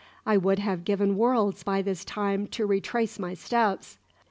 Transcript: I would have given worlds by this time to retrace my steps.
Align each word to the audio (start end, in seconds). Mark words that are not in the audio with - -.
I 0.25 0.35
would 0.35 0.57
have 0.57 0.83
given 0.83 1.15
worlds 1.15 1.61
by 1.61 1.83
this 1.83 2.03
time 2.03 2.47
to 2.47 2.65
retrace 2.65 3.19
my 3.19 3.35
steps. 3.35 3.99